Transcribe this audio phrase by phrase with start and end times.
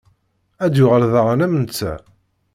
[0.63, 1.93] Ad yuɣal daɣen am netta.